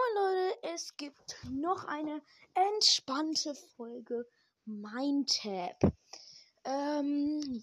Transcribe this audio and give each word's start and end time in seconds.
Moin 0.00 0.24
Leute, 0.24 0.62
es 0.74 0.96
gibt 0.96 1.36
noch 1.50 1.84
eine 1.84 2.22
entspannte 2.54 3.54
Folge 3.76 4.26
Mindtap. 4.64 5.78
Ähm, 6.64 7.62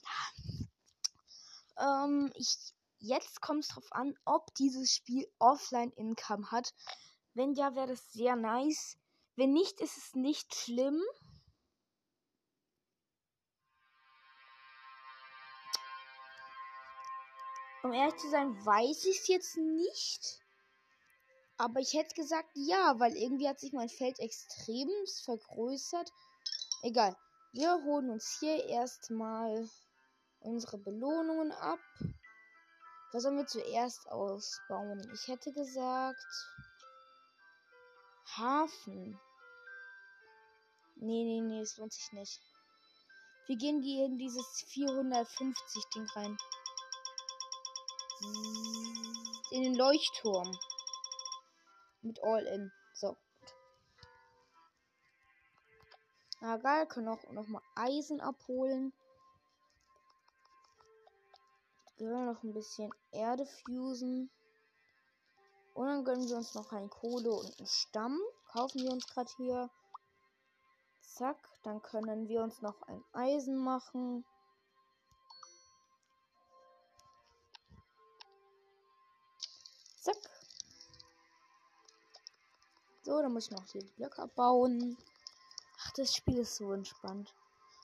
ja. 1.77 2.05
Ähm, 2.05 2.31
ich, 2.35 2.55
jetzt 2.99 3.41
kommt 3.41 3.63
es 3.63 3.69
drauf 3.69 3.91
an, 3.91 4.15
ob 4.25 4.53
dieses 4.55 4.93
Spiel 4.93 5.27
Offline-Income 5.39 6.51
hat. 6.51 6.75
Wenn 7.33 7.53
ja, 7.53 7.73
wäre 7.75 7.87
das 7.87 8.11
sehr 8.11 8.35
nice. 8.35 8.97
Wenn 9.35 9.53
nicht, 9.53 9.79
ist 9.79 9.97
es 9.97 10.13
nicht 10.13 10.53
schlimm. 10.53 11.01
Um 17.83 17.93
ehrlich 17.93 18.17
zu 18.17 18.29
sein, 18.29 18.53
weiß 18.63 19.05
ich 19.05 19.21
es 19.21 19.27
jetzt 19.27 19.57
nicht. 19.57 20.46
Aber 21.57 21.79
ich 21.79 21.93
hätte 21.93 22.13
gesagt 22.13 22.49
ja, 22.53 22.99
weil 22.99 23.17
irgendwie 23.17 23.49
hat 23.49 23.59
sich 23.59 23.73
mein 23.73 23.89
Feld 23.89 24.19
extrem 24.19 24.89
vergrößert. 25.23 26.11
Egal. 26.83 27.15
Wir 27.51 27.73
holen 27.83 28.11
uns 28.11 28.37
hier 28.39 28.63
erstmal 28.65 29.67
unsere 30.39 30.77
Belohnungen 30.77 31.51
ab. 31.51 31.79
Was 33.11 33.23
sollen 33.23 33.37
wir 33.37 33.47
zuerst 33.47 34.07
ausbauen? 34.09 35.01
Ich 35.13 35.27
hätte 35.27 35.51
gesagt. 35.51 36.25
Hafen. 38.35 39.19
Nee, 40.97 41.23
nee, 41.23 41.41
nee, 41.41 41.61
es 41.61 41.77
lohnt 41.77 41.93
sich 41.93 42.11
nicht. 42.11 42.39
Wir 43.47 43.55
gehen 43.55 43.81
hier 43.81 44.05
in 44.05 44.17
dieses 44.17 44.45
450 44.67 45.83
Ding 45.95 46.07
rein. 46.15 46.37
In 49.51 49.63
den 49.63 49.75
Leuchtturm. 49.75 50.57
Mit 52.07 52.23
All-In. 52.23 52.71
So. 52.93 53.17
Na 56.39 56.55
geil, 56.55 56.87
können 56.87 57.09
auch 57.09 57.21
noch 57.31 57.47
mal 57.47 57.61
Eisen 57.75 58.21
abholen. 58.21 58.93
Wir 61.97 62.09
werden 62.09 62.27
noch 62.27 62.43
ein 62.43 62.53
bisschen 62.53 62.91
Erde 63.11 63.45
fusen. 63.45 64.29
Und 65.73 65.87
dann 65.87 66.05
gönnen 66.05 66.29
wir 66.29 66.37
uns 66.37 66.55
noch 66.55 66.71
ein 66.71 66.89
Kohle 66.89 67.31
und 67.31 67.57
einen 67.57 67.67
Stamm. 67.67 68.17
Kaufen 68.53 68.83
wir 68.83 68.91
uns 68.91 69.05
gerade 69.07 69.31
hier. 69.35 69.69
Zack. 71.01 71.37
Dann 71.63 71.81
können 71.81 72.29
wir 72.29 72.41
uns 72.41 72.61
noch 72.61 72.81
ein 72.83 73.03
Eisen 73.11 73.57
machen. 73.57 74.23
Zack. 79.99 80.36
So, 83.07 83.21
dann 83.21 83.31
muss 83.31 83.45
ich 83.45 83.51
noch 83.51 83.65
die 83.67 83.79
Blöcke 83.95 84.21
abbauen. 84.21 84.97
Ach, 85.79 85.91
das 85.91 86.13
Spiel 86.13 86.39
ist 86.39 86.57
so 86.57 86.73
entspannt. 86.73 87.33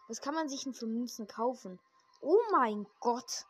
Was 0.10 0.20
kann 0.20 0.36
man 0.36 0.50
sich 0.50 0.66
denn 0.66 0.74
für 0.74 0.86
Münzen 0.86 1.28
kaufen? 1.28 1.80
Oh 2.20 2.38
mein 2.52 2.86
Gott. 3.00 3.46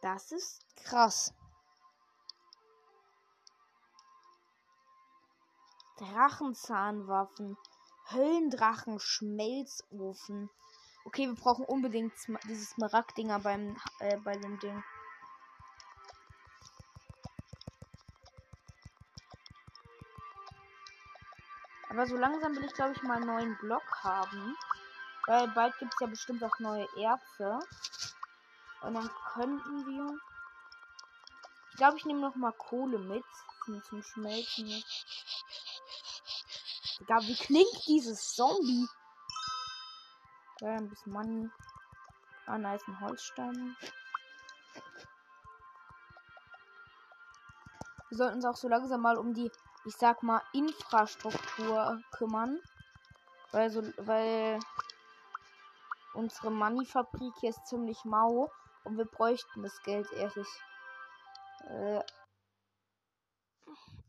Das 0.00 0.30
ist 0.30 0.64
krass. 0.84 1.34
Drachenzahnwaffen. 5.96 7.56
Höllendrachen, 8.12 9.00
Schmelzofen. 9.00 10.48
Okay, 11.06 11.26
wir 11.26 11.34
brauchen 11.34 11.64
unbedingt 11.64 12.12
dieses 12.44 12.70
Smaragd-Dinger 12.70 13.40
beim 13.40 13.76
äh, 13.98 14.16
bei 14.18 14.36
dem 14.36 14.60
Ding. 14.60 14.80
Aber 21.90 22.06
so 22.06 22.16
langsam 22.16 22.54
will 22.54 22.64
ich, 22.64 22.74
glaube 22.74 22.92
ich, 22.92 23.02
mal 23.02 23.16
einen 23.16 23.26
neuen 23.26 23.56
Block 23.58 24.02
haben. 24.02 24.56
Weil 25.26 25.48
bald 25.48 25.76
gibt 25.78 25.94
es 25.94 26.00
ja 26.00 26.06
bestimmt 26.06 26.44
auch 26.44 26.58
neue 26.58 26.86
Erze. 26.96 27.58
Und 28.82 28.94
dann 28.94 29.10
könnten 29.32 29.86
wir. 29.86 30.18
Ich 31.70 31.76
glaube, 31.76 31.96
ich 31.96 32.04
nehme 32.04 32.20
noch 32.20 32.34
mal 32.34 32.52
Kohle 32.52 32.98
mit. 32.98 33.24
Zum, 33.64 34.02
Schmelzen. 34.02 34.82
Egal, 37.00 37.22
wie 37.22 37.36
klingt 37.36 37.86
dieses 37.86 38.34
Zombie? 38.34 38.88
Ja, 40.60 40.70
ein 40.70 40.88
bisschen 40.88 41.12
Money. 41.12 41.50
Ah, 42.46 42.56
nice, 42.56 42.82
ein 42.88 42.98
Holzstamm. 43.00 43.76
Wir 48.08 48.16
sollten 48.16 48.36
uns 48.36 48.46
auch 48.46 48.56
so 48.56 48.68
langsam 48.68 49.02
mal 49.02 49.18
um 49.18 49.34
die 49.34 49.52
ich 49.88 49.96
sag 49.96 50.22
mal, 50.22 50.42
Infrastruktur 50.52 51.98
kümmern. 52.10 52.60
Weil, 53.52 53.70
so, 53.70 53.82
weil 53.96 54.60
unsere 56.12 56.50
Money-Fabrik 56.50 57.32
hier 57.40 57.50
ist 57.50 57.66
ziemlich 57.66 58.04
mau 58.04 58.50
und 58.84 58.98
wir 58.98 59.06
bräuchten 59.06 59.62
das 59.62 59.82
Geld 59.84 60.06
ehrlich. 60.12 60.48
Äh, 61.70 62.02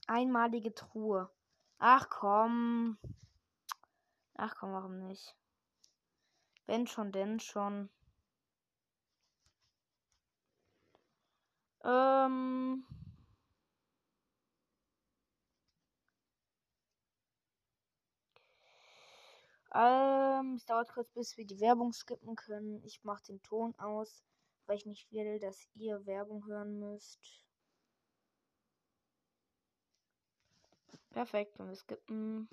einmalige 0.07 0.75
Truhe. 0.75 1.29
Ach 1.77 2.09
komm. 2.09 2.97
Ach 4.35 4.53
komm, 4.59 4.73
warum 4.73 5.07
nicht? 5.07 5.33
Wenn 6.65 6.87
schon, 6.87 7.13
denn 7.13 7.39
schon. 7.39 7.89
Ähm. 11.85 12.85
Ähm, 19.79 20.55
es 20.55 20.65
dauert 20.65 20.91
kurz, 20.91 21.09
bis 21.13 21.37
wir 21.37 21.45
die 21.45 21.61
Werbung 21.61 21.93
skippen 21.93 22.35
können. 22.35 22.83
Ich 22.83 23.01
mache 23.05 23.23
den 23.23 23.41
Ton 23.41 23.73
aus, 23.77 24.25
weil 24.65 24.75
ich 24.75 24.85
nicht 24.85 25.09
will, 25.13 25.39
dass 25.39 25.69
ihr 25.75 26.05
Werbung 26.05 26.45
hören 26.47 26.79
müsst. 26.79 27.45
Perfekt, 31.11 31.57
und 31.59 31.69
wir 31.69 31.75
skippen. 31.77 32.49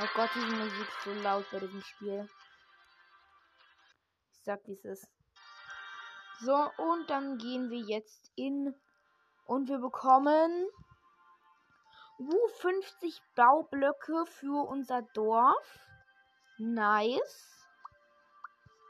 Oh 0.00 0.06
Gott, 0.14 0.30
diese 0.34 0.56
Musik 0.56 0.88
ist 0.88 1.04
so 1.04 1.12
laut 1.22 1.46
bei 1.52 1.60
diesem 1.60 1.82
Spiel. 1.82 2.28
Ich 4.32 4.40
sag, 4.42 4.66
wie 4.66 4.72
es 4.72 4.84
ist. 4.84 5.08
So, 6.40 6.70
und 6.76 7.08
dann 7.08 7.38
gehen 7.38 7.70
wir 7.70 7.78
jetzt 7.78 8.32
in. 8.34 8.74
Und 9.44 9.68
wir 9.68 9.78
bekommen 9.78 10.68
Uh, 12.18 12.48
50 12.60 13.22
Baublöcke 13.36 14.26
für 14.26 14.68
unser 14.68 15.02
Dorf. 15.14 15.78
Nice. 16.58 17.66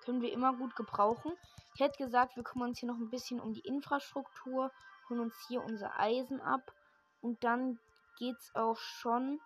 Können 0.05 0.23
wir 0.23 0.33
immer 0.33 0.55
gut 0.55 0.75
gebrauchen. 0.77 1.37
Ich 1.75 1.81
hätte 1.81 2.03
gesagt, 2.03 2.37
wir 2.37 2.43
kümmern 2.43 2.71
uns 2.71 2.79
hier 2.79 2.89
noch 2.89 2.97
ein 2.97 3.11
bisschen 3.11 3.39
um 3.39 3.53
die 3.53 3.61
Infrastruktur, 3.61 4.73
holen 5.09 5.21
uns 5.21 5.35
hier 5.47 5.63
unser 5.63 6.01
Eisen 6.01 6.41
ab 6.41 6.73
und 7.21 7.45
dann 7.45 7.79
geht's 8.19 8.55
auch 8.55 8.79
schon, 8.79 9.41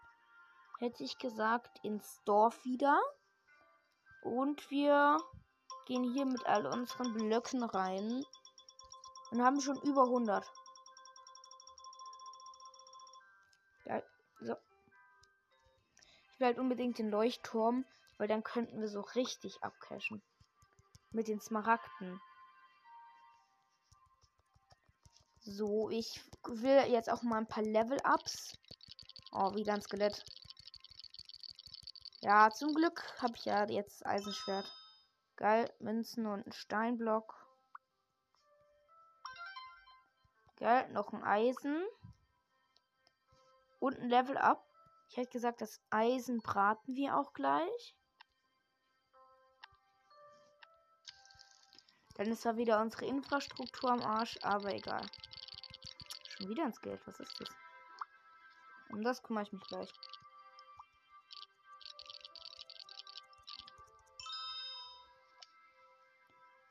hätte 0.78 1.02
ich 1.02 1.18
gesagt, 1.18 1.80
ins 1.82 2.22
Dorf 2.24 2.64
wieder. 2.64 3.00
Und 4.22 4.70
wir 4.70 5.16
gehen 5.86 6.04
hier 6.04 6.26
mit 6.26 6.46
all 6.46 6.66
unseren 6.66 7.12
Blöcken 7.14 7.64
rein 7.64 8.24
und 9.32 9.42
haben 9.42 9.60
schon 9.60 9.82
über 9.82 10.04
100. 10.04 10.48
Will 16.42 16.48
halt 16.48 16.58
unbedingt 16.58 16.98
den 16.98 17.08
Leuchtturm, 17.08 17.84
weil 18.18 18.26
dann 18.26 18.42
könnten 18.42 18.80
wir 18.80 18.88
so 18.88 19.02
richtig 19.14 19.62
abcashen. 19.62 20.20
Mit 21.12 21.28
den 21.28 21.40
Smaragden. 21.40 22.20
So, 25.38 25.88
ich 25.88 26.20
will 26.48 26.90
jetzt 26.90 27.08
auch 27.12 27.22
mal 27.22 27.36
ein 27.36 27.46
paar 27.46 27.62
Level-Ups. 27.62 28.58
Oh, 29.30 29.54
wieder 29.54 29.74
ein 29.74 29.82
Skelett. 29.82 30.24
Ja, 32.22 32.50
zum 32.50 32.74
Glück 32.74 33.22
habe 33.22 33.34
ich 33.36 33.44
ja 33.44 33.64
jetzt 33.68 34.04
Eisenschwert. 34.04 34.68
Geil, 35.36 35.72
Münzen 35.78 36.26
und 36.26 36.44
ein 36.44 36.52
Steinblock. 36.52 37.36
Geil, 40.56 40.90
noch 40.90 41.12
ein 41.12 41.22
Eisen. 41.22 41.84
Und 43.78 44.00
ein 44.00 44.08
Level 44.08 44.36
Up. 44.36 44.71
Ich 45.12 45.18
hätte 45.18 45.32
gesagt, 45.32 45.60
das 45.60 45.78
Eisen 45.90 46.40
braten 46.40 46.96
wir 46.96 47.18
auch 47.18 47.34
gleich. 47.34 47.94
Dann 52.14 52.28
ist 52.28 52.46
da 52.46 52.56
wieder 52.56 52.80
unsere 52.80 53.04
Infrastruktur 53.04 53.90
am 53.90 54.00
Arsch, 54.00 54.38
aber 54.40 54.72
egal. 54.72 55.04
Schon 56.30 56.48
wieder 56.48 56.64
ins 56.64 56.80
Geld, 56.80 57.06
was 57.06 57.20
ist 57.20 57.38
das? 57.38 57.50
Um 58.88 59.02
das 59.02 59.22
kümmere 59.22 59.42
ich 59.42 59.52
mich 59.52 59.62
gleich. 59.64 59.92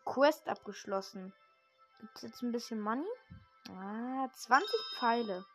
Quest 0.04 0.50
abgeschlossen. 0.50 1.32
Gibt 2.00 2.16
es 2.16 2.22
jetzt 2.24 2.42
ein 2.42 2.52
bisschen 2.52 2.82
Money? 2.82 3.08
Ah, 3.70 4.28
20 4.34 4.68
Pfeile. 4.98 5.46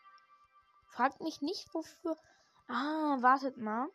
Fragt 0.91 1.21
mich 1.21 1.43
nicht, 1.43 1.75
wofür. 1.75 2.17
Ah, 2.69 3.17
wartet 3.21 3.57
mal. 3.57 3.89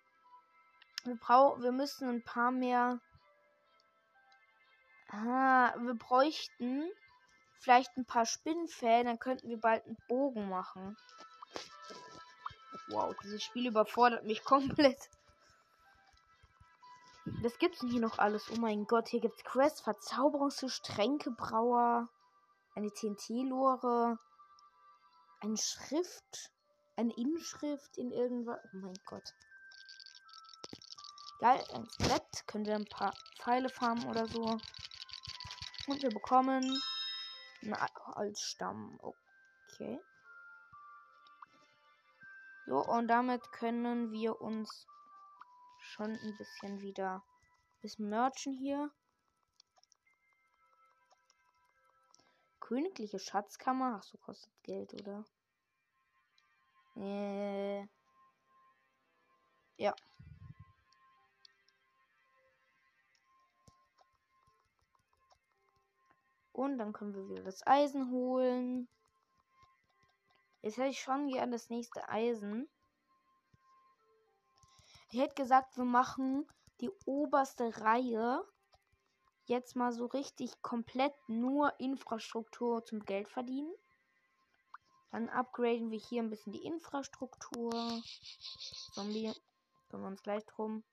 Wir, 1.04 1.16
brauch, 1.16 1.60
wir 1.60 1.72
müssen 1.72 2.08
ein 2.08 2.24
paar 2.24 2.52
mehr. 2.52 3.00
Ah, 5.10 5.74
wir 5.78 5.96
bräuchten 5.96 6.90
vielleicht 7.60 7.96
ein 7.98 8.06
paar 8.06 8.26
Spinnenfäden, 8.26 9.06
dann 9.06 9.20
könnten 9.20 9.50
wir 9.50 9.60
bald 9.60 9.86
einen 9.86 9.98
Bogen 10.08 10.50
machen. 10.50 10.98
Wow, 12.90 13.16
dieses 13.24 13.44
Spiel 13.44 13.68
überfordert 13.68 14.26
mich 14.26 14.44
komplett. 14.46 15.10
Was 17.42 17.58
gibt's 17.60 17.80
denn 17.80 17.90
hier 17.90 18.02
noch 18.02 18.20
alles? 18.20 18.50
Oh 18.52 18.60
mein 18.60 18.86
Gott, 18.86 19.08
hier 19.08 19.22
gibt's 19.22 19.44
Quest, 19.44 19.84
Verzauberungstisch, 19.84 20.82
Tränkebrauer, 20.82 22.10
eine 22.76 22.92
TNT-Lore, 22.92 24.18
eine 25.40 25.58
Schrift, 25.58 26.52
eine 26.96 27.16
Inschrift 27.16 27.98
in 27.98 28.12
irgendwas. 28.12 28.60
Oh 28.66 28.78
mein 28.78 29.00
Gott. 29.06 29.34
Geil, 31.40 31.64
ein 31.74 31.90
Skelett. 31.90 32.48
Können 32.48 32.66
wir 32.66 32.76
ein 32.76 32.86
paar 32.86 33.14
Pfeile 33.40 33.70
farmen 33.70 34.08
oder 34.08 34.28
so. 34.28 34.60
Und 35.88 36.04
wir 36.04 36.10
bekommen 36.10 36.64
einen 37.62 37.76
Holzstamm. 38.16 39.00
Okay. 39.02 40.00
So, 42.68 42.86
und 42.86 43.08
damit 43.08 43.52
können 43.52 44.12
wir 44.12 44.40
uns 44.40 44.88
schon 45.80 46.12
ein 46.12 46.38
bisschen 46.38 46.82
wieder 46.82 47.24
das 47.82 47.98
Merchen 47.98 48.54
hier. 48.54 48.92
Königliche 52.60 53.20
Schatzkammer. 53.20 53.98
Ach 54.00 54.04
so, 54.04 54.18
kostet 54.20 54.54
Geld, 54.64 54.94
oder? 54.94 55.26
Äh. 56.96 57.88
Ja. 59.78 59.96
Und 66.52 66.78
dann 66.78 66.94
können 66.94 67.14
wir 67.16 67.28
wieder 67.28 67.44
das 67.44 67.66
Eisen 67.66 68.12
holen. 68.12 68.88
Jetzt 70.62 70.78
hätte 70.78 70.90
ich 70.90 71.02
schon 71.02 71.28
gern 71.28 71.52
das 71.52 71.70
nächste 71.70 72.08
Eisen. 72.08 72.70
Ich 75.10 75.20
hätte 75.20 75.34
gesagt, 75.36 75.76
wir 75.78 75.86
machen 75.86 76.48
die 76.82 76.92
oberste 77.06 77.82
Reihe 77.82 78.46
jetzt 79.46 79.76
mal 79.76 79.92
so 79.92 80.06
richtig 80.06 80.62
komplett 80.62 81.14
nur 81.28 81.74
Infrastruktur 81.80 82.86
zum 82.86 83.00
Geld 83.02 83.28
verdienen. 83.28 83.74
Dann 85.12 85.30
upgraden 85.30 85.92
wir 85.92 86.00
hier 86.00 86.22
ein 86.22 86.30
bisschen 86.30 86.54
die 86.54 86.66
Infrastruktur. 86.66 88.02
Zombie. 88.94 89.34
Kümmern 89.90 90.04
wir 90.04 90.08
uns 90.12 90.24
gleich 90.24 90.46
drum. 90.46 90.84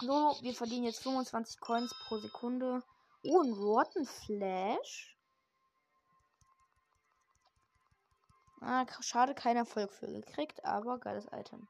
So, 0.00 0.36
wir 0.42 0.54
verdienen 0.54 0.84
jetzt 0.84 1.02
25 1.02 1.60
Coins 1.60 1.94
pro 2.06 2.18
Sekunde. 2.18 2.82
Oh, 3.24 3.40
ein 3.40 3.52
Rotten 3.52 4.06
Flash. 4.06 5.16
Ah, 8.60 8.86
schade, 9.00 9.34
kein 9.34 9.56
Erfolg 9.56 9.90
für 9.92 10.06
gekriegt, 10.06 10.64
aber 10.64 10.98
geiles 10.98 11.26
Item. 11.32 11.66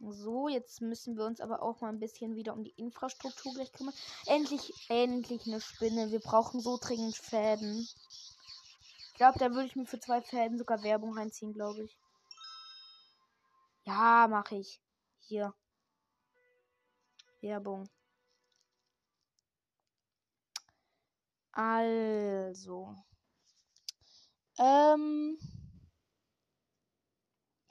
So, 0.00 0.48
jetzt 0.48 0.80
müssen 0.80 1.16
wir 1.16 1.24
uns 1.24 1.40
aber 1.40 1.62
auch 1.62 1.80
mal 1.80 1.88
ein 1.88 1.98
bisschen 1.98 2.34
wieder 2.34 2.54
um 2.54 2.64
die 2.64 2.74
Infrastruktur 2.76 3.52
gleich 3.52 3.72
kümmern. 3.72 3.94
Endlich, 4.26 4.72
endlich 4.88 5.46
eine 5.46 5.60
Spinne. 5.60 6.10
Wir 6.10 6.20
brauchen 6.20 6.60
so 6.60 6.78
dringend 6.80 7.16
Fäden. 7.16 7.86
Ich 9.18 9.20
glaube, 9.20 9.40
da 9.40 9.50
würde 9.50 9.66
ich 9.66 9.74
mir 9.74 9.84
für 9.84 9.98
zwei 9.98 10.22
Fäden 10.22 10.58
sogar 10.58 10.80
Werbung 10.84 11.12
reinziehen, 11.12 11.52
glaube 11.52 11.82
ich. 11.82 11.98
Ja, 13.82 14.28
mache 14.30 14.54
ich. 14.54 14.80
Hier. 15.18 15.52
Werbung. 17.40 17.90
Also. 21.50 22.94
Ähm. 24.56 25.36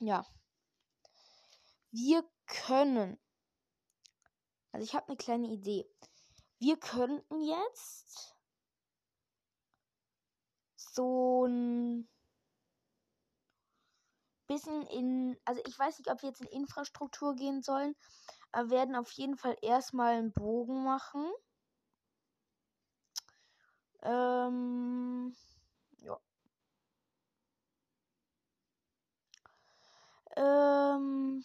Ja. 0.02 0.26
Wir 1.92 2.30
können. 2.46 3.18
Also 4.74 4.84
ich 4.84 4.94
habe 4.94 5.08
eine 5.08 5.16
kleine 5.16 5.48
Idee. 5.48 5.90
Wir 6.60 6.78
könnten 6.78 7.40
jetzt 7.40 8.37
so 10.98 11.46
ein 11.46 12.08
bisschen 14.48 14.88
in, 14.88 15.38
also 15.46 15.62
ich 15.66 15.78
weiß 15.78 16.00
nicht, 16.00 16.10
ob 16.10 16.22
wir 16.22 16.30
jetzt 16.30 16.42
in 16.42 16.48
Infrastruktur 16.48 17.36
gehen 17.36 17.62
sollen, 17.62 17.96
aber 18.52 18.70
werden 18.72 18.96
auf 18.96 19.12
jeden 19.12 19.38
Fall 19.38 19.56
erstmal 19.62 20.16
einen 20.16 20.32
Bogen 20.34 20.84
machen. 20.84 21.32
Ähm, 24.02 25.36
ja. 26.00 26.20
Ähm, 30.36 31.44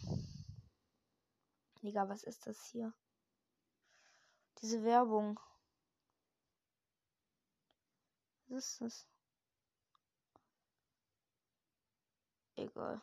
Digga, 1.83 2.09
was 2.09 2.23
ist 2.23 2.47
das 2.47 2.65
hier? 2.71 2.95
Diese 4.61 4.85
Werbung. 4.85 5.41
Was 8.49 8.65
ist 8.65 8.81
das? 8.81 9.12
Egal. 12.75 13.03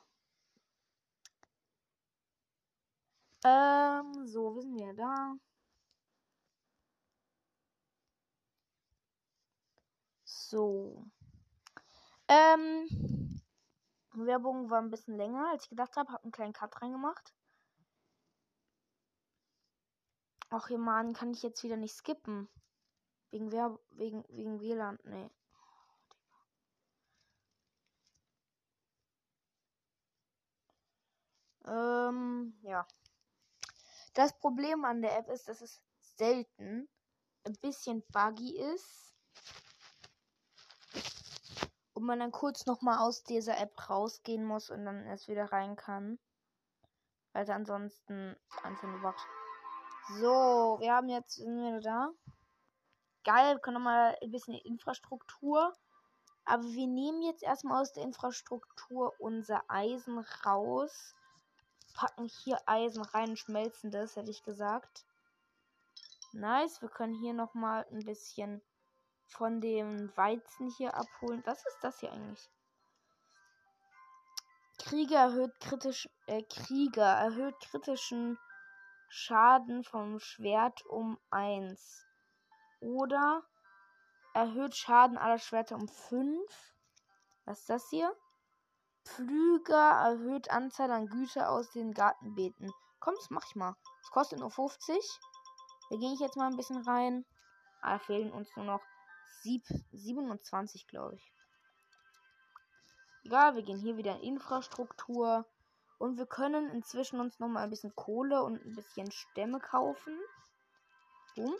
Ähm, 3.43 4.25
so, 4.27 4.55
wir 4.55 4.61
sind 4.61 4.75
wir 4.75 4.93
da. 4.93 5.35
So. 10.25 11.05
Ähm, 12.27 12.87
Werbung 14.13 14.69
war 14.69 14.81
ein 14.81 14.89
bisschen 14.89 15.15
länger, 15.17 15.49
als 15.51 15.63
ich 15.63 15.69
gedacht 15.69 15.95
habe. 15.95 16.11
Hab 16.11 16.23
einen 16.23 16.31
kleinen 16.31 16.53
Cut 16.53 16.81
reingemacht. 16.81 17.33
Ach 20.49 20.67
hier, 20.67 20.79
Mann, 20.79 21.13
kann 21.13 21.31
ich 21.31 21.43
jetzt 21.43 21.63
wieder 21.63 21.77
nicht 21.77 21.93
skippen. 21.95 22.49
Wegen 23.31 23.51
Werb 23.51 23.79
wegen, 23.91 24.23
wegen 24.29 24.59
WLAN. 24.59 24.97
Nee. 25.03 25.29
Ähm, 31.69 32.57
ja. 32.63 32.85
Das 34.13 34.37
Problem 34.39 34.85
an 34.85 35.01
der 35.01 35.17
App 35.17 35.29
ist, 35.29 35.47
dass 35.47 35.61
es 35.61 35.81
selten 36.17 36.89
ein 37.45 37.53
bisschen 37.61 38.03
buggy 38.11 38.57
ist. 38.57 39.15
Und 41.93 42.05
man 42.05 42.19
dann 42.19 42.31
kurz 42.31 42.65
nochmal 42.65 42.99
aus 42.99 43.23
dieser 43.23 43.57
App 43.57 43.89
rausgehen 43.89 44.45
muss 44.45 44.69
und 44.69 44.85
dann 44.85 45.05
erst 45.05 45.27
wieder 45.27 45.51
rein 45.51 45.75
kann. 45.75 46.17
Weil 47.33 47.49
ansonsten 47.51 48.35
einfach 48.63 48.87
nur 48.87 49.03
wacht. 49.03 49.27
So, 50.19 50.77
wir 50.79 50.93
haben 50.93 51.09
jetzt, 51.09 51.35
sind 51.35 51.55
wir 51.55 51.81
da? 51.81 52.09
Geil, 53.23 53.55
wir 53.55 53.59
können 53.59 53.75
nochmal 53.75 54.17
ein 54.21 54.31
bisschen 54.31 54.55
Infrastruktur. 54.55 55.73
Aber 56.45 56.63
wir 56.63 56.87
nehmen 56.87 57.21
jetzt 57.21 57.43
erstmal 57.43 57.81
aus 57.81 57.93
der 57.93 58.03
Infrastruktur 58.03 59.13
unser 59.19 59.63
Eisen 59.67 60.17
raus. 60.43 61.13
Packen 61.93 62.27
hier 62.27 62.59
Eisen 62.65 63.03
rein, 63.03 63.35
schmelzen 63.35 63.91
das, 63.91 64.15
hätte 64.15 64.31
ich 64.31 64.43
gesagt. 64.43 65.05
Nice, 66.31 66.81
wir 66.81 66.89
können 66.89 67.15
hier 67.15 67.33
nochmal 67.33 67.85
ein 67.91 68.05
bisschen 68.05 68.61
von 69.25 69.61
dem 69.61 70.15
Weizen 70.15 70.69
hier 70.77 70.93
abholen. 70.95 71.41
Was 71.45 71.65
ist 71.65 71.79
das 71.81 71.99
hier 71.99 72.11
eigentlich? 72.11 72.49
Krieger 74.77 75.19
erhöht 75.19 75.59
kritisch, 75.59 76.09
äh, 76.27 76.43
Krieger 76.43 77.05
erhöht 77.05 77.59
kritischen 77.59 78.39
Schaden 79.09 79.83
vom 79.83 80.19
Schwert 80.19 80.85
um 80.85 81.19
1. 81.31 82.05
Oder 82.79 83.43
erhöht 84.33 84.75
Schaden 84.75 85.17
aller 85.17 85.39
Schwerter 85.39 85.75
um 85.75 85.87
5. 85.87 86.75
Was 87.45 87.61
ist 87.61 87.69
das 87.69 87.89
hier? 87.89 88.15
Pflüger 89.05 89.91
erhöht 89.91 90.51
Anzahl 90.51 90.91
an 90.91 91.07
Güter 91.07 91.49
aus 91.49 91.71
den 91.71 91.93
Gartenbeeten. 91.93 92.71
Komm, 92.99 93.15
das 93.15 93.29
mach 93.29 93.45
ich 93.47 93.55
mal. 93.55 93.75
Das 94.01 94.11
kostet 94.11 94.39
nur 94.39 94.51
50. 94.51 94.97
Da 95.89 95.95
gehe 95.95 96.13
ich 96.13 96.19
jetzt 96.19 96.37
mal 96.37 96.47
ein 96.47 96.57
bisschen 96.57 96.81
rein. 96.83 97.25
Ah, 97.81 97.93
da 97.93 97.99
fehlen 97.99 98.31
uns 98.31 98.55
nur 98.55 98.65
noch 98.65 98.81
27, 99.41 100.87
glaube 100.87 101.15
ich. 101.15 101.33
Egal, 103.23 103.55
wir 103.55 103.63
gehen 103.63 103.79
hier 103.79 103.97
wieder 103.97 104.15
in 104.17 104.35
Infrastruktur. 104.35 105.45
Und 105.97 106.17
wir 106.17 106.25
können 106.25 106.69
inzwischen 106.69 107.19
uns 107.19 107.39
noch 107.39 107.49
mal 107.49 107.63
ein 107.63 107.69
bisschen 107.69 107.93
Kohle 107.95 108.43
und 108.43 108.65
ein 108.65 108.75
bisschen 108.75 109.11
Stämme 109.11 109.59
kaufen. 109.59 110.17
Boom. 111.35 111.55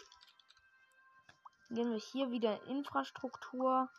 Dann 1.68 1.76
gehen 1.76 1.92
wir 1.92 2.00
hier 2.00 2.32
wieder 2.32 2.64
in 2.64 2.78
Infrastruktur. 2.78 3.90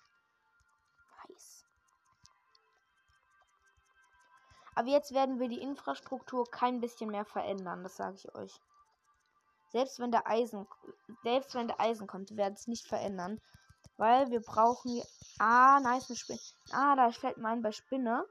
Nice. 1.29 1.60
Aber 4.75 4.89
jetzt 4.89 5.13
werden 5.13 5.41
wir 5.41 5.49
die 5.49 5.61
Infrastruktur 5.61 6.45
kein 6.51 6.81
bisschen 6.81 7.11
mehr 7.11 7.25
verändern, 7.25 7.83
das 7.83 7.97
sage 7.97 8.17
ich 8.17 8.35
euch. 8.35 8.61
Selbst 9.71 10.01
wenn 10.01 10.11
der 10.11 10.27
Eisen, 10.27 10.67
selbst 11.23 11.55
wenn 11.55 11.69
der 11.69 11.81
Eisen 11.81 12.07
kommt, 12.07 12.37
werden 12.37 12.55
es 12.55 12.67
nicht 12.67 12.89
verändern. 12.89 13.41
Weil 13.97 14.31
wir 14.31 14.41
brauchen. 14.41 15.03
Ah, 15.39 15.79
nice, 15.81 16.09
eine 16.09 16.17
Spinne. 16.17 16.41
Ah, 16.73 16.97
da 16.97 17.11
fällt 17.13 17.37
mir 17.37 17.49
ein 17.49 17.63
bei 17.63 17.71
Spinne. 17.71 18.25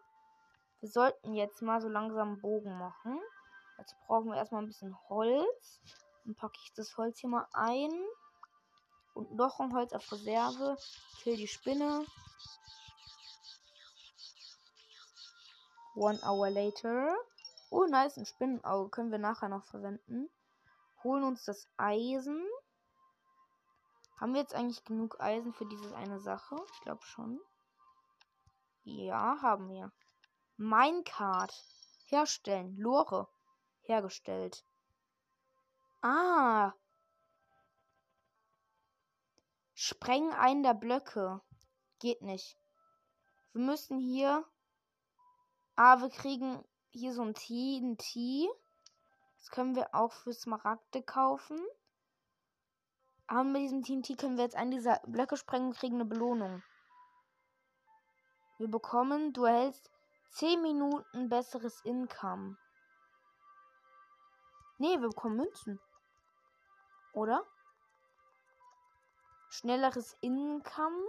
Wir 0.79 0.89
sollten 0.89 1.34
jetzt 1.34 1.62
mal 1.62 1.81
so 1.81 1.88
langsam 1.88 2.29
einen 2.29 2.41
Bogen 2.41 2.77
machen. 2.77 3.19
Jetzt 3.77 3.96
brauchen 4.08 4.31
wir 4.31 4.38
erstmal 4.38 4.63
ein 4.63 4.67
bisschen 4.67 4.98
Holz. 5.10 5.81
Dann 6.25 6.36
packe 6.36 6.58
ich 6.63 6.74
das 6.74 6.98
Holz 6.98 7.19
hier 7.19 7.29
mal 7.29 7.48
ein. 7.53 7.91
Und 9.13 9.36
noch 9.36 9.60
ein 9.60 9.74
Holz 9.74 9.93
auf 9.93 10.12
Reserve. 10.12 10.77
Kill 11.22 11.38
die 11.38 11.48
Spinne. 11.48 12.05
One 15.96 16.19
hour 16.24 16.50
later. 16.50 17.15
Oh, 17.69 17.86
nice, 17.86 18.17
ein 18.17 18.25
Spinnenauge 18.25 18.89
können 18.89 19.12
wir 19.12 19.19
nachher 19.19 19.50
noch 19.50 19.65
verwenden. 19.65 20.29
Holen 21.03 21.24
uns 21.24 21.46
das 21.46 21.67
Eisen. 21.77 22.46
Haben 24.19 24.34
wir 24.34 24.41
jetzt 24.41 24.53
eigentlich 24.53 24.84
genug 24.84 25.19
Eisen 25.22 25.53
für 25.53 25.65
diese 25.65 25.96
eine 25.96 26.19
Sache? 26.19 26.55
Ich 26.74 26.81
glaube 26.81 27.03
schon. 27.03 27.39
Ja, 28.84 29.38
haben 29.41 29.69
wir. 29.69 29.91
Minecart. 30.58 31.53
Herstellen. 32.08 32.75
Lore. 32.77 33.27
Hergestellt. 33.81 34.65
Ah. 36.01 36.74
Sprengen 39.74 40.34
einen 40.34 40.63
der 40.63 40.74
Blöcke. 40.74 41.41
Geht 42.00 42.22
nicht. 42.22 42.58
Wir 43.53 43.62
müssen 43.62 44.00
hier. 44.00 44.43
Ah, 45.81 46.01
wir 46.01 46.09
kriegen 46.09 46.62
hier 46.91 47.13
so 47.13 47.21
ein 47.21 47.33
TNT. 47.33 48.50
Das 49.38 49.50
können 49.50 49.77
wir 49.77 49.95
auch 49.95 50.12
für 50.12 50.33
Smaragde 50.33 51.01
kaufen. 51.01 51.57
Aber 53.27 53.45
mit 53.45 53.62
diesem 53.62 53.83
TNT 53.83 54.19
können 54.19 54.36
wir 54.36 54.43
jetzt 54.43 54.57
einen 54.57 54.71
dieser 54.71 55.00
Blöcke 55.07 55.38
sprengen 55.38 55.69
und 55.69 55.77
kriegen 55.77 55.95
eine 55.95 56.03
Belohnung. 56.03 56.62
Wir 58.57 58.67
bekommen, 58.67 59.31
du 59.31 59.45
erhältst 59.45 59.89
10 60.31 60.62
Minuten 60.62 61.29
besseres 61.29 61.79
Income. 61.86 62.57
Nee, 64.79 65.00
wir 65.00 65.07
bekommen 65.07 65.38
Münzen. 65.38 65.79
Oder? 67.13 67.45
Schnelleres 69.48 70.17
Income. 70.19 71.05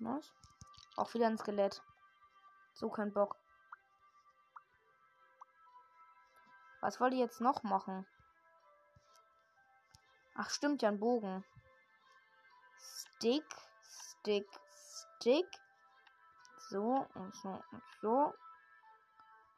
Was? 0.00 0.34
Auch 0.96 1.12
wieder 1.14 1.26
ein 1.26 1.38
Skelett. 1.38 1.82
So 2.72 2.88
kein 2.88 3.12
Bock. 3.12 3.36
Was 6.80 7.00
wollte 7.00 7.16
ich 7.16 7.22
jetzt 7.22 7.40
noch 7.40 7.62
machen? 7.62 8.06
Ach, 10.34 10.50
stimmt 10.50 10.82
ja, 10.82 10.88
ein 10.90 11.00
Bogen. 11.00 11.44
Stick, 12.76 13.46
Stick, 13.82 14.48
Stick. 15.18 15.48
So 16.68 17.06
und 17.14 17.34
so 17.36 17.48
und 17.48 17.82
so. 18.00 18.34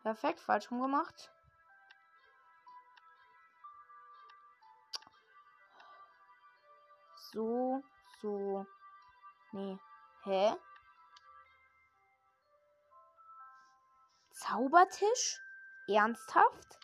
Perfekt, 0.03 0.41
falsch 0.41 0.71
rum 0.71 0.83
gemacht. 0.83 1.33
So, 7.33 7.83
so. 8.21 8.67
Nee. 9.53 9.79
Hä? 10.25 10.57
Zaubertisch? 14.37 15.41
Ernsthaft? 15.89 16.79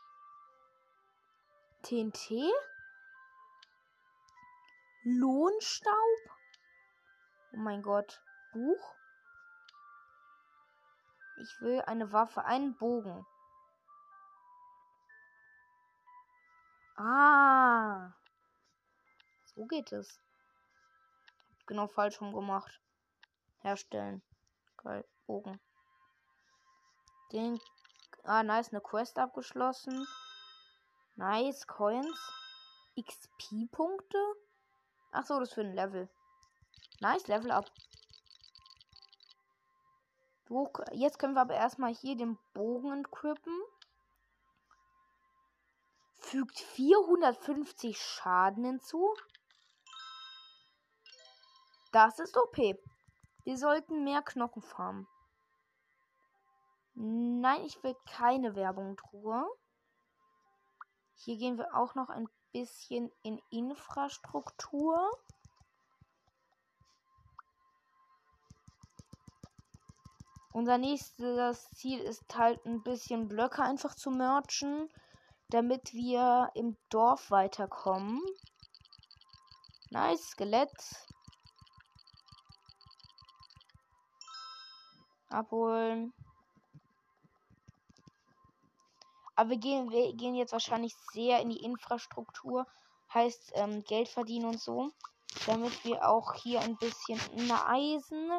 TNT? 1.82 2.50
Lohnstaub? 5.02 6.30
Oh 7.52 7.58
mein 7.58 7.82
Gott. 7.82 8.22
Buch? 8.54 8.96
Ich 11.42 11.60
will 11.60 11.82
eine 11.82 12.10
Waffe, 12.10 12.42
einen 12.44 12.74
Bogen. 12.74 13.26
Ah. 16.96 18.14
So 19.44 19.66
geht 19.66 19.92
es. 19.92 20.18
Genau 21.66 21.86
falsch 21.86 22.18
rum 22.22 22.32
gemacht. 22.32 22.80
Herstellen. 23.60 24.22
Geil. 24.78 25.04
Bogen. 25.26 25.60
Den. 27.32 27.60
Ah, 28.24 28.42
nice. 28.42 28.70
Eine 28.70 28.80
Quest 28.80 29.18
abgeschlossen. 29.18 30.06
Nice. 31.16 31.66
Coins. 31.66 32.32
XP-Punkte. 32.96 34.18
Ach 35.12 35.24
so, 35.24 35.38
das 35.40 35.52
für 35.52 35.62
ein 35.62 35.74
Level. 35.74 36.08
Nice, 37.00 37.26
Level 37.26 37.50
up. 37.50 37.70
Jetzt 40.92 41.18
können 41.18 41.34
wir 41.34 41.40
aber 41.40 41.54
erstmal 41.54 41.94
hier 41.94 42.14
den 42.14 42.38
Bogen 42.52 43.00
equippen. 43.00 43.58
Fügt 46.12 46.60
450 46.60 47.98
Schaden 47.98 48.64
hinzu. 48.64 49.14
Das 51.90 52.18
ist 52.18 52.36
OP. 52.36 52.58
Wir 53.44 53.58
sollten 53.58 54.04
mehr 54.04 54.22
Knochen 54.22 54.62
farmen. 54.62 55.08
Nein, 56.94 57.64
ich 57.64 57.82
will 57.82 57.96
keine 58.06 58.54
Werbung 58.54 58.96
Truhe. 58.96 59.46
Hier 61.14 61.36
gehen 61.36 61.56
wir 61.56 61.74
auch 61.74 61.94
noch 61.94 62.08
ein 62.08 62.28
bisschen 62.52 63.10
in 63.22 63.40
Infrastruktur. 63.50 65.10
Unser 70.52 70.76
nächstes 70.76 71.70
Ziel 71.70 71.98
ist 72.00 72.36
halt 72.36 72.64
ein 72.66 72.82
bisschen 72.82 73.28
Blöcke 73.28 73.62
einfach 73.62 73.94
zu 73.94 74.10
merchen, 74.10 74.90
damit 75.48 75.94
wir 75.94 76.50
im 76.54 76.76
Dorf 76.90 77.30
weiterkommen. 77.30 78.20
Nice, 79.90 80.30
Skelett. 80.30 80.70
Abholen. 85.30 86.12
Aber 89.42 89.50
wir 89.50 89.58
gehen, 89.58 89.90
wir 89.90 90.14
gehen 90.14 90.36
jetzt 90.36 90.52
wahrscheinlich 90.52 90.94
sehr 91.12 91.40
in 91.40 91.50
die 91.50 91.64
Infrastruktur. 91.64 92.64
Heißt 93.12 93.50
ähm, 93.56 93.82
Geld 93.82 94.06
verdienen 94.06 94.46
und 94.46 94.60
so. 94.60 94.92
Damit 95.46 95.84
wir 95.84 96.08
auch 96.08 96.34
hier 96.34 96.60
ein 96.60 96.76
bisschen 96.76 97.18
Eisen. 97.50 98.30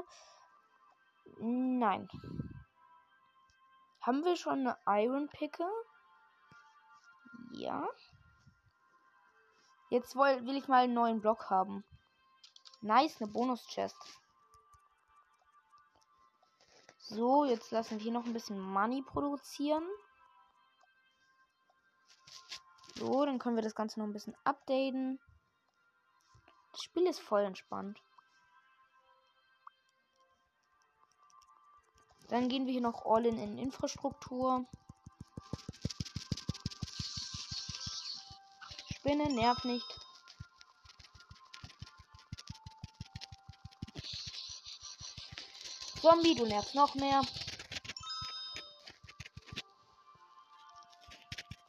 Nein. 1.40 2.08
Haben 4.00 4.24
wir 4.24 4.38
schon 4.38 4.66
eine 4.66 4.78
Iron 5.04 5.28
Picke? 5.28 5.68
Ja. 7.52 7.86
Jetzt 9.90 10.16
will, 10.16 10.46
will 10.46 10.56
ich 10.56 10.70
mal 10.70 10.86
einen 10.86 10.94
neuen 10.94 11.20
Block 11.20 11.50
haben. 11.50 11.84
Nice, 12.80 13.22
eine 13.22 13.30
Bonus-Chest. 13.30 13.98
So, 16.98 17.44
jetzt 17.44 17.72
lassen 17.72 17.98
wir 17.98 18.04
hier 18.04 18.14
noch 18.14 18.26
ein 18.26 18.32
bisschen 18.32 18.58
Money 18.58 19.02
produzieren. 19.02 19.84
So, 23.04 23.26
dann 23.26 23.38
können 23.38 23.58
wir 23.58 23.64
das 23.64 23.76
Ganze 23.76 24.00
noch 24.00 24.08
ein 24.08 24.14
bisschen 24.14 24.34
updaten. 24.46 25.20
Das 26.72 26.84
Spiel 26.84 27.06
ist 27.06 27.20
voll 27.20 27.42
entspannt. 27.44 28.02
Dann 32.30 32.48
gehen 32.48 32.66
wir 32.66 32.72
hier 32.72 32.82
noch 32.82 33.06
all 33.06 33.26
in, 33.26 33.38
in 33.38 33.58
Infrastruktur. 33.58 34.66
Spinne, 38.96 39.28
nerv 39.34 39.66
nicht. 39.66 40.00
Zombie, 46.00 46.36
du 46.36 46.46
nervst 46.46 46.74
noch 46.74 46.96
mehr. 46.96 47.22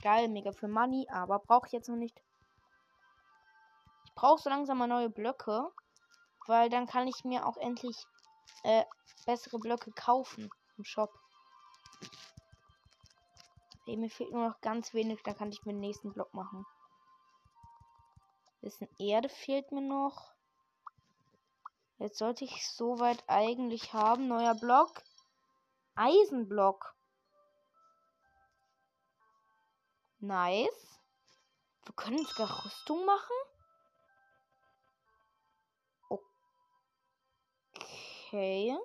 Geil, 0.04 0.28
mega 0.28 0.52
für 0.52 0.68
Money, 0.68 1.08
aber 1.11 1.38
brauche 1.38 1.66
ich 1.66 1.73
jetzt 1.73 1.88
noch 1.88 1.96
nicht. 1.96 2.23
Ich 4.04 4.14
brauche 4.14 4.42
so 4.42 4.50
langsam 4.50 4.76
mal 4.76 4.87
neue 4.87 5.08
Blöcke, 5.08 5.73
weil 6.46 6.68
dann 6.68 6.87
kann 6.87 7.08
ich 7.08 7.25
mir 7.25 7.46
auch 7.46 7.56
endlich 7.56 7.96
äh, 8.64 8.84
bessere 9.25 9.58
Blöcke 9.58 9.92
kaufen 9.92 10.50
im 10.76 10.84
Shop. 10.84 11.11
Hey, 13.87 13.96
mir 13.96 14.11
fehlt 14.11 14.30
nur 14.30 14.46
noch 14.46 14.61
ganz 14.61 14.92
wenig, 14.92 15.23
dann 15.23 15.38
kann 15.38 15.50
ich 15.50 15.64
mir 15.64 15.73
den 15.73 15.80
nächsten 15.80 16.12
Block 16.12 16.34
machen. 16.34 16.66
Bisschen 18.61 18.90
Erde 18.99 19.30
fehlt 19.30 19.73
mir 19.73 19.80
noch. 19.80 20.34
Jetzt 21.96 22.18
sollte 22.18 22.44
ich 22.44 22.68
soweit 22.68 23.25
eigentlich 23.26 23.94
haben. 23.94 24.28
Neuer 24.28 24.54
Block. 24.54 25.02
Eisenblock. 25.94 26.94
Nice. 30.26 31.00
Wir 31.85 31.95
können 31.97 32.25
sogar 32.25 32.64
Rüstung 32.64 33.04
machen. 33.04 33.37
Okay. 38.25 38.78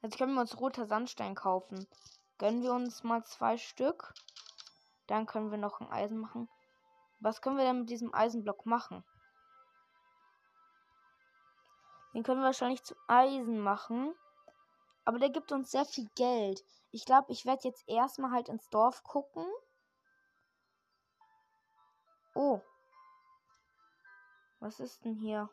Jetzt 0.00 0.16
können 0.16 0.32
wir 0.32 0.40
uns 0.40 0.58
roter 0.58 0.86
Sandstein 0.86 1.34
kaufen. 1.34 1.86
Gönnen 2.38 2.62
wir 2.62 2.72
uns 2.72 3.02
mal 3.02 3.22
zwei 3.24 3.58
Stück. 3.58 4.14
Dann 5.06 5.26
können 5.26 5.50
wir 5.50 5.58
noch 5.58 5.80
ein 5.80 5.90
Eisen 5.90 6.16
machen. 6.16 6.48
Was 7.20 7.42
können 7.42 7.58
wir 7.58 7.64
denn 7.64 7.80
mit 7.80 7.90
diesem 7.90 8.14
Eisenblock 8.14 8.64
machen? 8.64 9.04
Den 12.14 12.22
können 12.22 12.40
wir 12.40 12.46
wahrscheinlich 12.46 12.82
zu 12.82 12.94
Eisen 13.08 13.60
machen. 13.60 14.14
Aber 15.04 15.18
der 15.18 15.28
gibt 15.28 15.52
uns 15.52 15.70
sehr 15.70 15.84
viel 15.84 16.08
Geld. 16.14 16.64
Ich 16.94 17.04
glaube, 17.04 17.32
ich 17.32 17.44
werde 17.44 17.66
jetzt 17.66 17.82
erstmal 17.88 18.30
halt 18.30 18.48
ins 18.48 18.68
Dorf 18.70 19.02
gucken. 19.02 19.44
Oh. 22.36 22.60
Was 24.60 24.78
ist 24.78 25.04
denn 25.04 25.16
hier? 25.16 25.50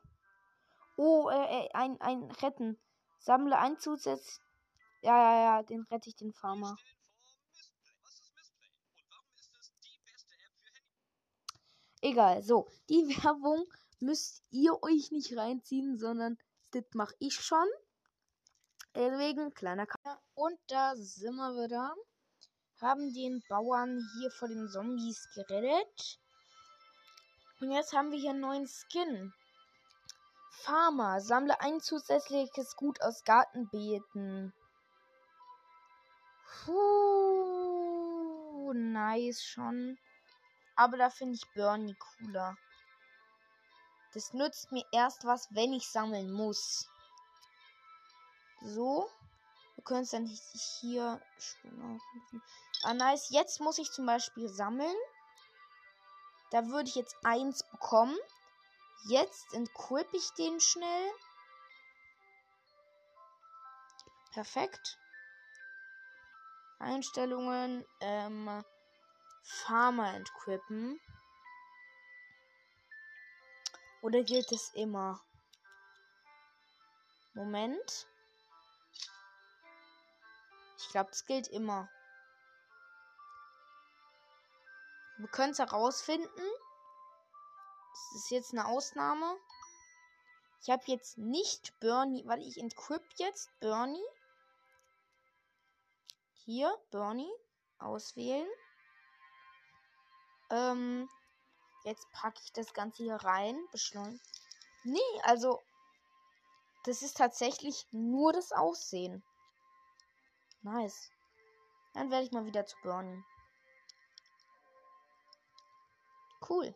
Oh, 0.97 1.31
äh, 1.31 1.65
äh, 1.65 1.69
ein, 1.73 1.99
ein 1.99 2.29
Retten. 2.29 2.79
Sammle 3.17 3.57
ein 3.57 3.79
Zusatz. 3.79 4.39
Ja, 5.01 5.17
ja, 5.17 5.43
ja, 5.43 5.63
den 5.63 5.81
rette 5.89 6.09
ich 6.09 6.15
den 6.15 6.31
Farmer. 6.31 6.77
Egal, 12.01 12.43
so. 12.43 12.69
Die 12.87 13.07
Werbung 13.23 13.65
müsst 13.99 14.43
ihr 14.51 14.77
euch 14.83 15.09
nicht 15.09 15.35
reinziehen, 15.35 15.97
sondern 15.97 16.37
das 16.69 16.83
mache 16.93 17.15
ich 17.17 17.33
schon. 17.33 17.67
Deswegen, 18.93 19.53
kleiner 19.53 19.85
K. 19.85 19.95
Und 20.33 20.59
da 20.67 20.95
sind 20.95 21.35
wir 21.35 21.53
wieder. 21.63 21.95
Haben 22.81 23.13
den 23.13 23.41
Bauern 23.47 24.05
hier 24.17 24.31
vor 24.31 24.49
den 24.49 24.67
Zombies 24.67 25.29
gerettet. 25.33 26.19
Und 27.61 27.71
jetzt 27.71 27.93
haben 27.93 28.11
wir 28.11 28.19
hier 28.19 28.31
einen 28.31 28.41
neuen 28.41 28.67
Skin. 28.67 29.33
Farmer, 30.63 31.21
sammle 31.21 31.61
ein 31.61 31.79
zusätzliches 31.79 32.75
Gut 32.75 33.01
aus 33.01 33.23
Gartenbeeten. 33.23 34.53
Puh, 36.65 37.93
nice 38.73 39.41
schon. 39.41 39.97
Aber 40.75 40.97
da 40.97 41.09
finde 41.09 41.35
ich 41.35 41.49
Bernie 41.53 41.95
cooler. 41.95 42.57
Das 44.13 44.33
nützt 44.33 44.73
mir 44.73 44.83
erst 44.91 45.23
was, 45.23 45.47
wenn 45.51 45.71
ich 45.71 45.87
sammeln 45.87 46.31
muss. 46.31 46.90
So. 48.61 49.09
Wir 49.75 49.83
können 49.83 50.03
es 50.03 50.11
dann 50.11 50.25
hier. 50.25 51.19
Ah, 52.83 52.93
nice. 52.93 53.29
Jetzt 53.29 53.59
muss 53.59 53.77
ich 53.77 53.91
zum 53.91 54.05
Beispiel 54.05 54.47
sammeln. 54.47 54.95
Da 56.51 56.67
würde 56.67 56.89
ich 56.89 56.95
jetzt 56.95 57.15
eins 57.23 57.63
bekommen. 57.63 58.17
Jetzt 59.07 59.53
equip 59.53 60.07
ich 60.13 60.31
den 60.33 60.59
schnell. 60.59 61.11
Perfekt. 64.33 64.99
Einstellungen, 66.79 67.85
ähm, 67.99 68.63
Farmer 69.43 70.13
entquippen. 70.13 70.99
Oder 74.01 74.23
gilt 74.23 74.51
es 74.51 74.71
immer? 74.73 75.19
Moment. 77.33 78.10
Ich 80.91 80.93
glaube, 80.93 81.11
das 81.11 81.25
gilt 81.25 81.47
immer. 81.47 81.89
Wir 85.19 85.29
können 85.29 85.53
es 85.53 85.59
herausfinden. 85.59 86.27
Das 87.93 88.15
ist 88.17 88.29
jetzt 88.29 88.51
eine 88.51 88.65
Ausnahme. 88.65 89.37
Ich 90.61 90.69
habe 90.69 90.83
jetzt 90.87 91.17
nicht 91.17 91.79
Bernie, 91.79 92.27
weil 92.27 92.41
ich 92.41 92.57
encrypt 92.57 93.19
jetzt 93.19 93.57
Bernie. 93.61 94.03
Hier, 96.43 96.77
Bernie. 96.91 97.31
Auswählen. 97.79 98.49
Ähm, 100.49 101.09
jetzt 101.85 102.05
packe 102.11 102.41
ich 102.43 102.51
das 102.51 102.73
Ganze 102.73 103.03
hier 103.03 103.15
rein. 103.15 103.57
Beschleunigen. 103.71 104.19
Nee, 104.83 105.21
also. 105.23 105.61
Das 106.83 107.01
ist 107.01 107.15
tatsächlich 107.15 107.87
nur 107.91 108.33
das 108.33 108.51
Aussehen. 108.51 109.23
Nice. 110.63 111.11
Dann 111.93 112.11
werde 112.11 112.25
ich 112.25 112.31
mal 112.31 112.45
wieder 112.45 112.65
zu 112.65 112.75
Bernie. 112.83 113.23
Cool. 116.47 116.73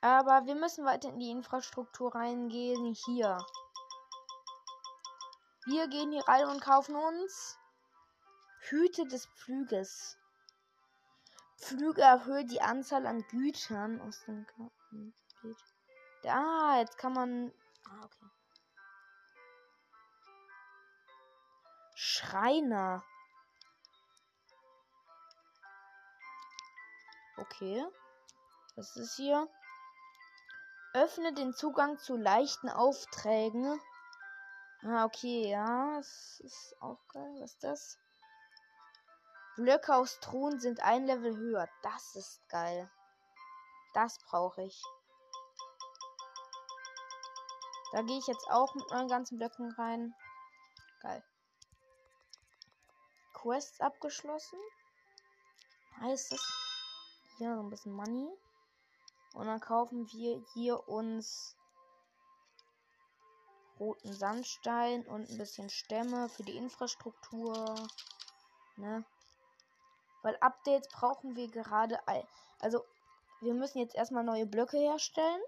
Aber 0.00 0.46
wir 0.46 0.54
müssen 0.54 0.84
weiter 0.84 1.08
in 1.08 1.18
die 1.18 1.30
Infrastruktur 1.30 2.14
reingehen. 2.14 2.94
Hier. 3.06 3.38
Wir 5.66 5.88
gehen 5.88 6.12
hier 6.12 6.26
rein 6.28 6.46
und 6.46 6.60
kaufen 6.60 6.94
uns 6.94 7.58
Hüte 8.68 9.06
des 9.06 9.26
Pflüges. 9.26 10.18
Pflüge 11.56 12.02
erhöht 12.02 12.50
die 12.50 12.60
Anzahl 12.60 13.06
an 13.06 13.24
Gütern 13.28 14.00
aus 14.02 14.22
dem 14.26 14.46
Karten. 14.46 15.14
Ah, 16.26 16.78
jetzt 16.80 16.98
kann 16.98 17.14
man. 17.14 17.52
Ah, 17.88 18.04
okay. 18.04 18.33
Schreiner. 21.94 23.04
Okay. 27.36 27.84
Was 28.76 28.96
ist 28.96 29.16
hier? 29.16 29.48
Öffne 30.94 31.32
den 31.32 31.54
Zugang 31.54 31.98
zu 31.98 32.16
leichten 32.16 32.68
Aufträgen. 32.68 33.80
Ah, 34.82 35.04
okay, 35.04 35.48
ja, 35.48 35.96
das 35.96 36.40
ist 36.40 36.76
auch 36.80 36.98
geil. 37.08 37.36
Was 37.40 37.52
ist 37.52 37.64
das? 37.64 37.98
Blöcke 39.56 39.94
aus 39.94 40.18
Truhen 40.20 40.58
sind 40.58 40.80
ein 40.82 41.06
Level 41.06 41.36
höher. 41.36 41.68
Das 41.82 42.16
ist 42.16 42.48
geil. 42.48 42.90
Das 43.92 44.18
brauche 44.18 44.62
ich. 44.62 44.82
Da 47.92 48.02
gehe 48.02 48.18
ich 48.18 48.26
jetzt 48.26 48.48
auch 48.50 48.74
mit 48.74 48.90
meinen 48.90 49.08
ganzen 49.08 49.38
Blöcken 49.38 49.70
rein. 49.72 50.14
Geil. 51.00 51.24
Quests 53.44 53.78
abgeschlossen. 53.82 54.58
Heißt 56.00 56.32
das? 56.32 56.40
Hier 57.36 57.54
so 57.54 57.60
ein 57.60 57.68
bisschen 57.68 57.92
Money. 57.92 58.26
Und 59.34 59.46
dann 59.46 59.60
kaufen 59.60 60.10
wir 60.12 60.42
hier 60.54 60.88
uns 60.88 61.54
roten 63.78 64.14
Sandstein 64.14 65.06
und 65.06 65.28
ein 65.28 65.36
bisschen 65.36 65.68
Stämme 65.68 66.30
für 66.30 66.42
die 66.42 66.56
Infrastruktur. 66.56 67.74
Ne? 68.76 69.04
Weil 70.22 70.38
Updates 70.40 70.88
brauchen 70.88 71.36
wir 71.36 71.48
gerade. 71.48 72.00
Also, 72.60 72.82
wir 73.42 73.52
müssen 73.52 73.78
jetzt 73.78 73.94
erstmal 73.94 74.24
neue 74.24 74.46
Blöcke 74.46 74.78
herstellen. 74.78 75.42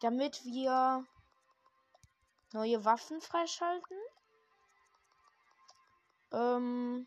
Damit 0.00 0.44
wir 0.44 1.06
neue 2.52 2.84
Waffen 2.84 3.22
freischalten. 3.22 3.96
Ähm. 6.32 7.06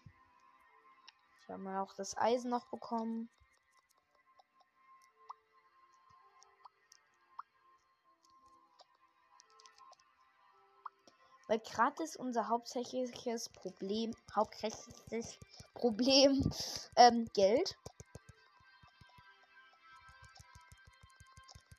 Ich 1.42 1.50
habe 1.50 1.64
mal 1.64 1.82
auch 1.82 1.94
das 1.96 2.18
Eisen 2.18 2.52
noch 2.52 2.68
bekommen. 2.68 3.30
Weil 11.50 11.60
gerade 11.62 12.04
ist 12.04 12.16
unser 12.16 12.48
hauptsächliches 12.48 13.50
Problem, 13.50 14.16
hauptsächliches 14.36 15.40
Problem, 15.74 16.48
ähm, 16.96 17.28
Geld. 17.34 17.76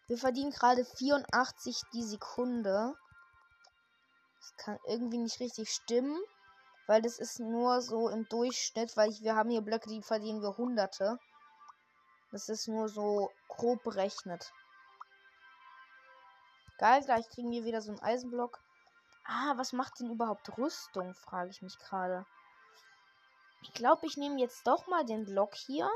Wir 0.08 0.18
verdienen 0.18 0.50
gerade 0.50 0.84
84 0.84 1.82
die 1.92 2.02
Sekunde. 2.02 2.96
Das 4.40 4.56
kann 4.56 4.78
irgendwie 4.88 5.18
nicht 5.18 5.38
richtig 5.38 5.70
stimmen, 5.70 6.20
weil 6.86 7.02
das 7.02 7.18
ist 7.18 7.40
nur 7.40 7.80
so 7.80 8.08
im 8.08 8.28
Durchschnitt, 8.28 8.96
weil 8.96 9.10
ich, 9.10 9.22
wir 9.22 9.36
haben 9.36 9.50
hier 9.50 9.62
Blöcke, 9.62 9.88
die 9.88 10.02
verdienen 10.02 10.42
wir 10.42 10.56
Hunderte. 10.56 11.18
Das 12.32 12.48
ist 12.48 12.68
nur 12.68 12.88
so 12.88 13.30
grob 13.48 13.82
berechnet. 13.82 14.52
Geil, 16.78 17.02
gleich 17.04 17.28
kriegen 17.28 17.50
wir 17.50 17.64
wieder 17.64 17.82
so 17.82 17.90
einen 17.90 18.00
Eisenblock. 18.00 18.58
Ah, 19.24 19.52
was 19.56 19.72
macht 19.72 20.00
denn 20.00 20.10
überhaupt 20.10 20.56
Rüstung, 20.56 21.14
frage 21.14 21.50
ich 21.50 21.62
mich 21.62 21.78
gerade. 21.78 22.24
Ich 23.62 23.72
glaube, 23.74 24.06
ich 24.06 24.16
nehme 24.16 24.40
jetzt 24.40 24.66
doch 24.66 24.86
mal 24.86 25.04
den 25.04 25.24
Block 25.24 25.54
hier. 25.54 25.90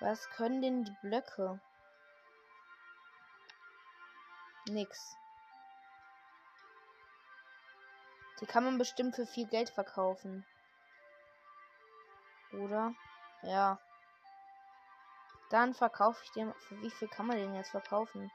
Was 0.00 0.28
können 0.30 0.62
denn 0.62 0.84
die 0.84 0.96
Blöcke? 1.02 1.60
Nix. 4.68 5.16
Die 8.40 8.46
kann 8.46 8.64
man 8.64 8.78
bestimmt 8.78 9.16
für 9.16 9.26
viel 9.26 9.46
Geld 9.46 9.70
verkaufen. 9.70 10.46
Oder? 12.52 12.94
Ja. 13.42 13.80
Dann 15.50 15.74
verkaufe 15.74 16.22
ich 16.24 16.30
den. 16.32 16.52
Für 16.54 16.80
wie 16.82 16.90
viel 16.90 17.08
kann 17.08 17.26
man 17.26 17.36
den 17.36 17.54
jetzt 17.54 17.70
verkaufen? 17.70 18.30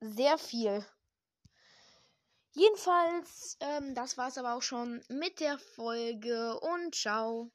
Sehr 0.00 0.38
viel. 0.38 0.84
Jedenfalls, 2.52 3.56
ähm, 3.60 3.94
das 3.94 4.16
war 4.16 4.28
es 4.28 4.38
aber 4.38 4.54
auch 4.54 4.62
schon 4.62 5.02
mit 5.08 5.40
der 5.40 5.58
Folge 5.58 6.58
und 6.60 6.94
ciao. 6.94 7.50